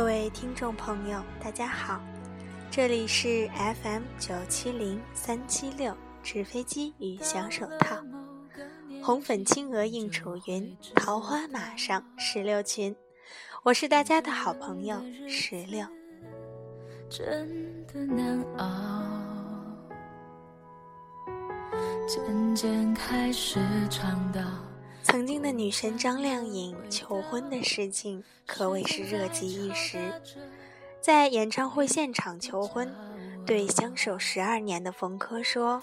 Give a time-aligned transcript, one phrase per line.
[0.00, 2.00] 各位听众朋友，大家好，
[2.70, 3.46] 这里是
[3.82, 8.02] FM 九七零三七六纸飞机与小手套，
[9.02, 12.96] 红粉青鹅映楚云，桃花马上石榴裙，
[13.62, 15.86] 我是大家的好朋友石榴。
[17.10, 19.02] 真的难熬，
[22.08, 23.60] 渐渐开始
[23.90, 24.40] 尝到。
[25.10, 29.98] 曾经的女神张靓颖求婚的事情可谓是热极一时，
[31.00, 32.88] 在演唱会现场求婚，
[33.44, 35.82] 对相守十二年的冯轲说：“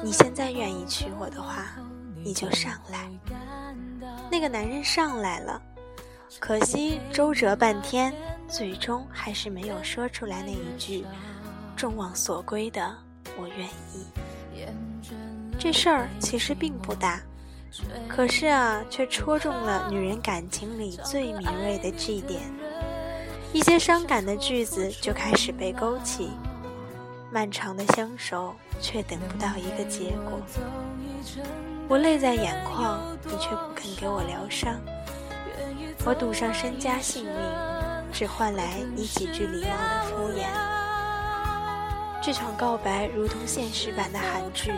[0.00, 1.76] 你现在愿意娶我的话，
[2.22, 3.10] 你就上来。”
[4.30, 5.60] 那个男人上来了，
[6.38, 8.14] 可惜周折半天，
[8.48, 11.04] 最终还是没有说出来那一句
[11.76, 12.96] “众望所归”的
[13.36, 14.06] “我愿意”。
[15.58, 17.20] 这事儿其实并不大。
[18.08, 22.42] 可是啊，却戳中了女人感情里最敏锐的 G 点，
[23.52, 26.30] 一些伤感的句子就开始被勾起。
[27.30, 30.40] 漫长的相守，却等不到一个结果。
[31.88, 34.74] 我泪在眼眶，你却不肯给我疗伤。
[36.04, 37.34] 我赌上身家性命，
[38.12, 40.46] 只换来你几句礼貌的敷衍。
[42.22, 44.72] 这场告白如同现实版的韩剧。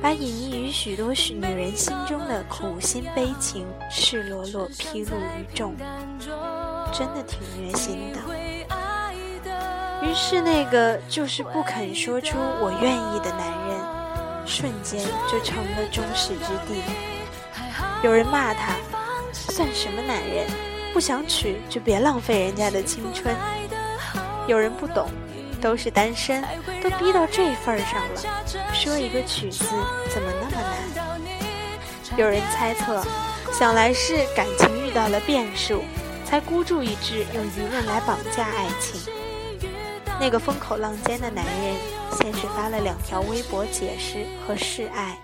[0.00, 5.74] 把隐匿于许多女人心中的苦心悲情赤裸裸披露于众，
[6.92, 8.20] 真的挺虐心的。
[10.00, 16.82] 于是那个就是不肯说出“我愿意”的男人，瞬间就成了众矢之的。
[18.04, 18.76] 有人骂他，
[19.32, 20.46] 算什么男人？
[20.94, 23.34] 不想娶就别浪费人家的青春。
[24.46, 25.08] 有人不懂。
[25.60, 26.42] 都是单身，
[26.82, 29.64] 都逼到这份儿上了，说一个娶字
[30.10, 32.18] 怎么那么难？
[32.18, 33.02] 有人猜测，
[33.52, 35.82] 想来是感情遇到了变数，
[36.24, 39.12] 才孤注一掷用舆论来绑架爱情。
[40.20, 41.76] 那个风口浪尖的男人，
[42.12, 45.16] 先是发了两条微博解释和示爱，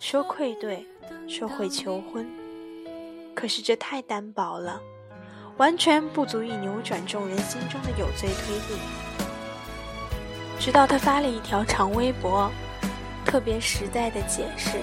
[0.00, 0.86] 说愧对，
[1.28, 2.26] 说会求婚，
[3.34, 4.80] 可是这太单薄了，
[5.58, 8.78] 完全不足以扭转众人心中的有罪推定。
[10.62, 12.48] 直到他发了一条长微博，
[13.24, 14.78] 特别实在的解释。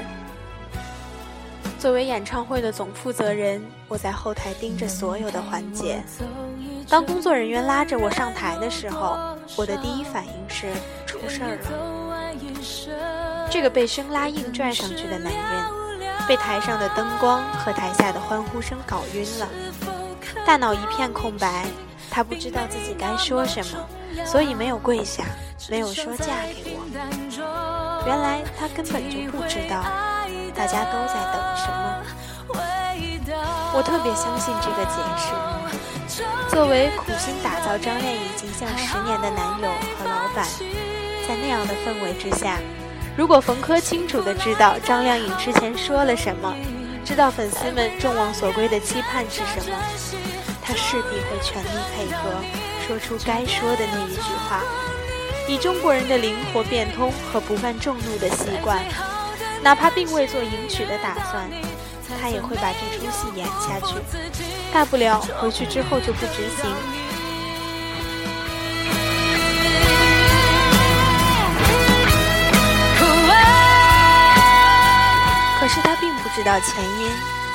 [1.80, 6.04] 作为演唱会的总负责人，我在后台盯着所有的环节。
[6.90, 9.18] 当工作人员拉着我上台的时候，
[9.56, 10.68] 我的第一反应是
[11.06, 13.48] 出事儿了。
[13.50, 15.64] 这个被生拉硬拽上去的男人，
[16.28, 19.48] 被台上的灯光和台下的欢呼声搞晕了，
[20.46, 21.66] 大脑一片空白，
[22.12, 23.80] 他不知道自己该说什么。
[24.26, 25.24] 所以没有跪下，
[25.70, 28.04] 没有说嫁给我。
[28.06, 29.84] 原来他根本就不知道，
[30.54, 31.80] 大家都在等什么。
[33.74, 35.30] 我特别相信这个解释。
[36.50, 40.46] 作为苦心打造张靓颖形象十年的男友和老板，
[41.28, 42.58] 在那样的氛围之下，
[43.16, 46.54] 如果冯轲清楚的知道张靓颖之前说了什么，
[47.06, 49.78] 知道粉丝们众望所归的期盼是什么，
[50.64, 52.69] 他势必会全力配合。
[52.90, 54.64] 说出该说的那一句话，
[55.48, 58.84] 以中国人的灵活变通和不犯众怒的习惯，
[59.62, 61.48] 哪怕并未做迎娶的打算，
[62.20, 63.94] 他也会把这出戏演下去。
[64.74, 66.74] 大不了回去之后就不执行。
[75.60, 77.12] 可是他并不知道前因，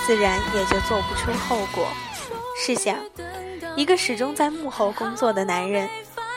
[0.07, 1.89] 自然也就做不出后果。
[2.57, 2.95] 试想。
[3.77, 5.89] 一个始终在幕后工作的男人，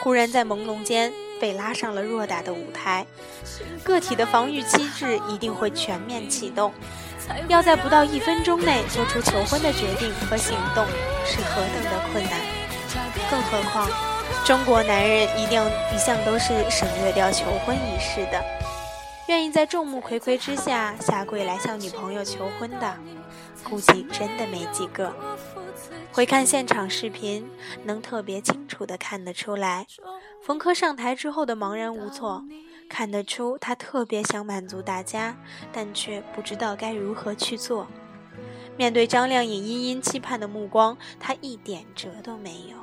[0.01, 3.05] 忽然在朦胧间被拉上了偌大的舞台，
[3.83, 6.73] 个体的防御机制一定会全面启动，
[7.47, 10.83] 要在不到一分钟内做出求婚的决定和行动，
[11.25, 12.41] 是何等的困难。
[13.29, 13.87] 更何况，
[14.43, 18.43] 中国男人一定一向都是省略掉求婚仪式的，
[19.27, 22.95] 愿意在众目睽睽之下下跪来向女朋友求婚的，
[23.63, 25.13] 估计真的没几个。
[26.11, 27.47] 回看现场视频，
[27.83, 29.85] 能特别清楚地看得出来，
[30.41, 32.43] 冯轲上台之后的茫然无措，
[32.89, 35.37] 看得出他特别想满足大家，
[35.71, 37.87] 但却不知道该如何去做。
[38.75, 42.77] 面对张靓颖殷殷期盼的目光，他一点辙都没有。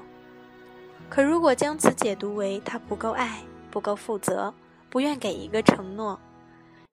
[1.11, 4.55] 可如果将此解读为他不够爱、不够负责、
[4.89, 6.21] 不愿给一个承诺，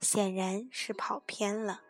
[0.02, 1.82] 显然是跑偏了。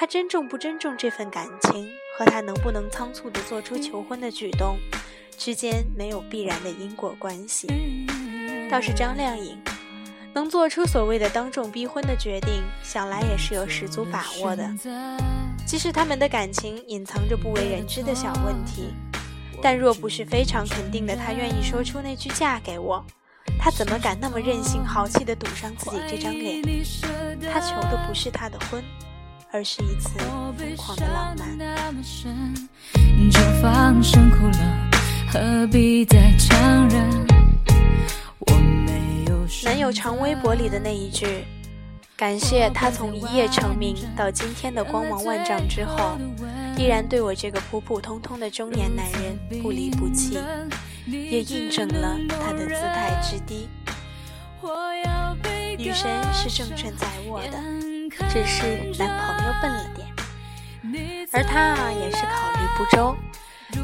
[0.00, 4.78] 他珍重不珍重这份感情，和他能不能仓促地做出求婚的举动
[5.36, 7.66] 之间没有必然的因果关系。
[8.70, 9.60] 倒是张靓颖，
[10.32, 14.70] 能做出所谓的当众逼婚的决定，想来也是有十足把握的。
[15.66, 18.94] 即使他们的感情隐藏着不为人知的小问题，
[19.60, 23.04] 但若不是非常肯定的，他愿意说出那句嫁给我，
[23.58, 26.62] 他怎么敢那么任性豪气的赌上自己这张脸？
[27.52, 28.80] 他求的不是他的婚，
[29.50, 30.10] 而是一次
[30.56, 31.48] 疯狂的浪漫。
[33.30, 34.90] 就放声哭了，
[35.32, 37.26] 何必再强忍？
[39.64, 41.44] 男友长微博里的那一句。
[42.16, 46.18] 感谢他从一夜成名到今天的光芒万丈之后，
[46.76, 50.38] 依然对我这个普普通通的中年男人不离不弃，
[51.06, 53.68] 也印证了他的姿态之低。
[55.78, 57.58] 女神是正正在握的，
[58.28, 58.62] 只是
[58.98, 60.08] 男朋友笨了点，
[61.32, 63.16] 而他啊也是考虑不周，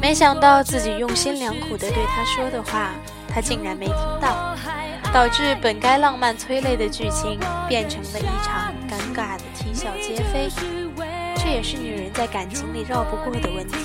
[0.01, 2.91] 没想到自己用心良苦的对他说的话，
[3.27, 4.55] 他竟然没听到。
[5.13, 7.39] 导致本该浪漫催泪的剧情
[7.69, 10.49] 变成了一场尴尬的啼笑皆非，
[11.37, 13.77] 这也是女人在感情里绕不过的问题。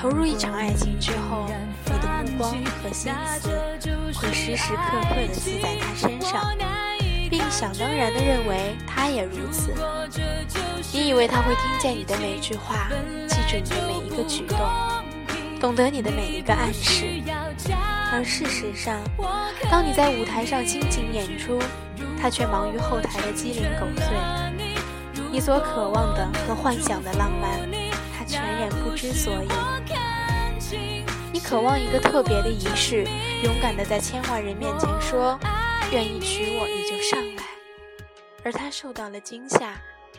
[0.00, 1.50] 投入一场爱情之后，
[1.86, 3.50] 你的目光和心思
[4.14, 6.54] 会时时刻刻的系在他身上，
[7.54, 9.72] 想当然地认为他也如此。
[10.92, 12.88] 你以为他会听见你的每句话，
[13.28, 14.58] 记住你的每一个举动。
[15.60, 17.06] 懂得你的每一个暗示，
[18.10, 18.98] 而事实上，
[19.70, 21.60] 当你在舞台上倾情演出，
[22.20, 24.04] 他却忙于后台的鸡零狗碎。
[25.30, 27.60] 你所渴望的和幻想的浪漫，
[28.18, 29.48] 他全然不知所以。
[31.32, 33.06] 你渴望一个特别的仪式，
[33.44, 35.38] 勇敢地在千万人面前说
[35.92, 37.43] ：“愿意娶我，你就上来。”
[38.44, 39.74] 而他受到了惊吓。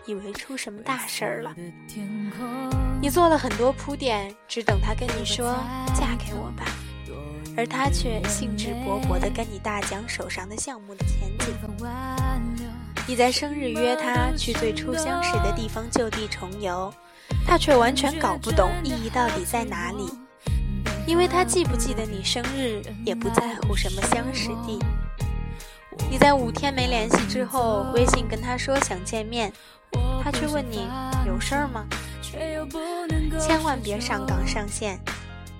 [0.05, 1.55] 以为出什么大事儿了？
[3.01, 5.55] 你做了很多铺垫，只等他跟你说
[5.95, 6.65] 嫁给我吧，
[7.57, 11.55] 而他却兴致勃勃地跟你大讲手上的项目的前景。
[13.07, 16.93] 你在生日约他去最初相识的地方就地重游，
[17.47, 20.11] 他却完全搞不懂意义到底在哪里，
[21.07, 24.77] 因为他记不记得你生日，也不在乎什么相识地。
[26.09, 29.51] 你在五天没联系之后，微信跟他说想见面。
[30.23, 30.87] 他却问你
[31.25, 31.85] 有事儿吗？
[33.39, 34.99] 千万别上纲上线，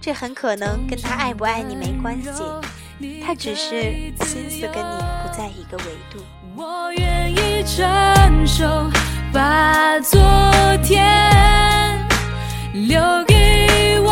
[0.02, 2.44] 这很可能跟他爱不爱你没关系，
[3.24, 3.94] 他只是
[4.26, 6.20] 心思跟你不在一个维度。
[6.56, 8.90] 我愿意承受，
[9.32, 10.20] 把昨
[10.84, 12.04] 天
[12.74, 14.12] 留给我。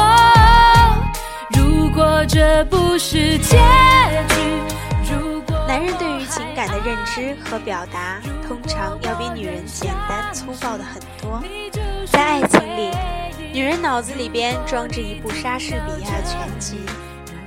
[1.57, 3.57] 如果这不是结
[4.29, 4.35] 局，
[5.73, 8.21] 男人对于情感的认知和表达。
[8.47, 11.41] 通常要比女人简单粗暴的很多，
[12.05, 12.91] 在爱情里，
[13.51, 16.77] 女人脑子里边装着一部莎士比亚全集，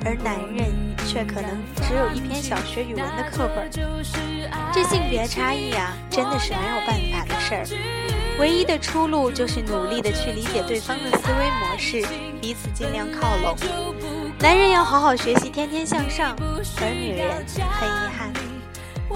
[0.04, 0.66] 而男人
[1.06, 3.70] 却可能只有一篇小学语文的课本。
[4.72, 7.64] 这性别差异啊，真的是没有办法的事儿。
[8.40, 12.04] 唯一的出路就是努力的去理解对方的思维模式，
[12.40, 13.56] 彼此尽量靠拢。
[14.38, 16.36] 男人要好好学习，天天向上，
[16.80, 18.32] 而女人很遗憾，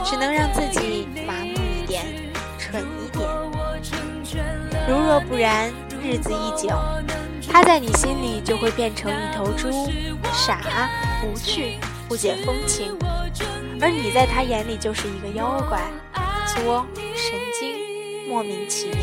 [0.05, 1.81] 只能让自己麻木一。
[1.90, 2.06] 点
[2.56, 3.28] 蠢一点，
[4.88, 5.70] 如若不然，
[6.00, 6.69] 日子一久，
[7.50, 9.90] 他在你心里就会变成一头猪，
[10.32, 10.88] 傻、
[11.25, 11.78] 无趣、
[12.08, 12.94] 不解风情；
[13.81, 15.82] 而你在他眼里就是一个妖怪，
[16.46, 18.98] 作、神经、莫名其妙。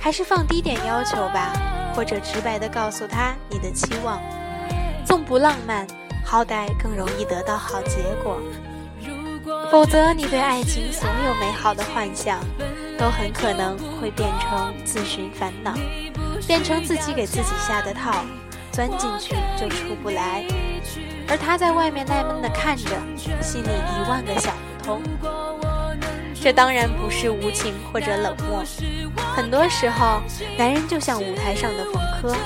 [0.00, 1.52] 还是放低点要求吧，
[1.94, 4.18] 或者直白的告诉他你的期望。
[5.06, 5.86] 纵不浪漫，
[6.24, 8.38] 好歹更容易得到好结果。
[9.70, 12.40] 否则，你对爱情所有美好的幻想，
[12.98, 15.72] 都很可能会变成自寻烦恼，
[16.48, 18.24] 变成自己给自己下的套，
[18.72, 20.44] 钻进去就出不来。
[21.28, 22.90] 而他在外面耐闷地看着，
[23.40, 25.02] 心里一万个想不通。
[26.34, 28.64] 这当然不是无情或者冷漠，
[29.36, 30.20] 很多时候，
[30.58, 32.36] 男人就像舞台上的冯轲，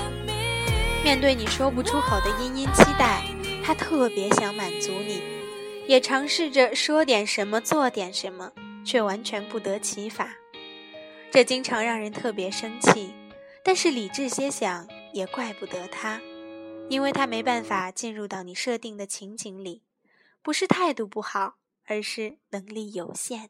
[1.03, 3.23] 面对你说不出口的殷殷期待，
[3.63, 5.21] 他特别想满足你。
[5.87, 8.51] 也尝试着说点什么，做点什么，
[8.85, 10.29] 却完全不得其法，
[11.31, 13.11] 这经常让人特别生气。
[13.63, 16.21] 但是理智些想，也怪不得他，
[16.87, 19.81] 因为他没办法进入到你设定的情景里，
[20.43, 21.55] 不是态度不好，
[21.87, 23.49] 而是能力有限。